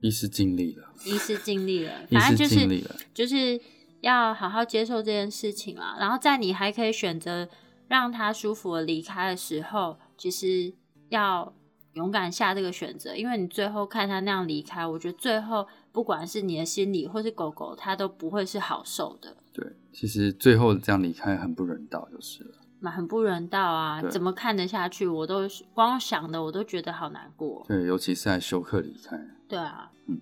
[0.02, 2.84] 医师尽力了，一是尽力了，反正就是。
[3.14, 3.60] 就是
[4.02, 5.98] 要好好接受这件事情啦。
[6.00, 7.50] 然后在你还可以选择
[7.90, 10.74] 让他舒服的离开的时候，其实
[11.10, 11.54] 要
[11.96, 19.36] 勇敢下这个选择，因为你最后看他那样离开，我觉得最后不管是你的心理或是狗狗，它都不会是好受的。
[19.52, 22.52] 对，其实最后这样离开很不人道，就是了。
[22.80, 24.02] 蛮很不人道啊！
[24.04, 25.06] 怎么看得下去？
[25.06, 25.42] 我都
[25.74, 27.66] 光想的我都觉得好难过。
[27.68, 29.20] 对，尤其是在休克离开。
[29.50, 30.22] 对啊，嗯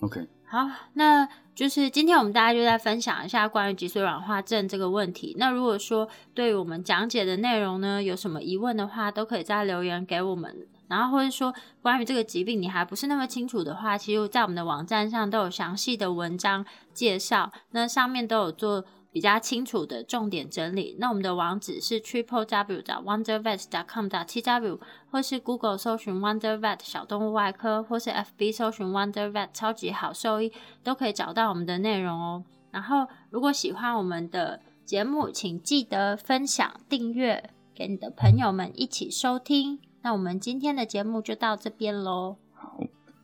[0.00, 5.34] OK，好，那就是今天我们大家就在分享一下关于脊髓软化症这个问题。
[5.38, 10.66] 那如果说对于我们讲解的内容呢有什么疑问的话，都可以在留言给我们。
[10.88, 18.84] 然后或者说关于这个疾病你还不是那么清楚的话，其实在我们的网站上都有详细的文章介绍，那上面都有做
[19.14, 20.96] 比较清楚的重点整理。
[20.98, 30.52] 那我们的网址是 triple w 的 wondervet.com 的 t w，或是 Google 搜寻 Wondervet 小动物外科，或是 FB 搜寻 Wondervet 超级好兽医，
[30.82, 32.44] 都可以找到我们的内容哦。
[32.72, 39.78] 然后，如果喜欢我们的节目，请记得分享、订阅给你的朋友们一起收听。
[40.02, 42.36] 那我们今天的节目就到这边喽。
[42.52, 42.80] 好，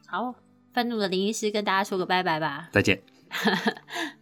[0.06, 0.34] 好，
[0.72, 2.68] 愤怒的林医师跟大家说个拜拜吧。
[2.70, 3.02] 再见。